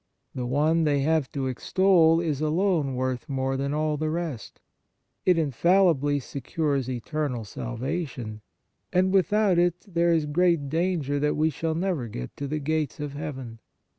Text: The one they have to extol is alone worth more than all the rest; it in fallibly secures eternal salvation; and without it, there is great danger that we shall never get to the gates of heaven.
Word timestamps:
The 0.33 0.47
one 0.47 0.83
they 0.83 1.01
have 1.01 1.31
to 1.33 1.45
extol 1.45 2.19
is 2.19 2.41
alone 2.41 2.95
worth 2.95 3.29
more 3.29 3.55
than 3.55 3.71
all 3.71 3.97
the 3.97 4.09
rest; 4.09 4.59
it 5.27 5.37
in 5.37 5.51
fallibly 5.51 6.19
secures 6.19 6.89
eternal 6.89 7.45
salvation; 7.45 8.41
and 8.91 9.13
without 9.13 9.59
it, 9.59 9.75
there 9.87 10.11
is 10.11 10.25
great 10.25 10.69
danger 10.69 11.19
that 11.19 11.35
we 11.37 11.51
shall 11.51 11.75
never 11.75 12.07
get 12.07 12.35
to 12.37 12.47
the 12.47 12.57
gates 12.57 12.99
of 12.99 13.13
heaven. 13.13 13.59